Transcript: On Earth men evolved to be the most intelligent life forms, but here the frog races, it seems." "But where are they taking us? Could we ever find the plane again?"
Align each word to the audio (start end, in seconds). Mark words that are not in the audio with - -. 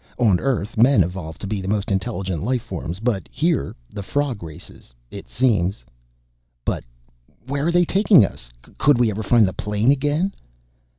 On 0.17 0.39
Earth 0.39 0.77
men 0.77 1.03
evolved 1.03 1.39
to 1.41 1.45
be 1.45 1.61
the 1.61 1.67
most 1.67 1.91
intelligent 1.91 2.41
life 2.43 2.63
forms, 2.63 2.99
but 2.99 3.29
here 3.31 3.75
the 3.93 4.01
frog 4.01 4.41
races, 4.41 4.95
it 5.11 5.29
seems." 5.29 5.85
"But 6.65 6.83
where 7.45 7.67
are 7.67 7.71
they 7.71 7.85
taking 7.85 8.25
us? 8.25 8.49
Could 8.79 8.97
we 8.97 9.11
ever 9.11 9.21
find 9.21 9.47
the 9.47 9.53
plane 9.53 9.91
again?" 9.91 10.33